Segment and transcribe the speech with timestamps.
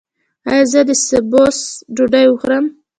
[0.49, 1.57] ایا زه د سبوس
[1.95, 2.65] ډوډۍ وخورم؟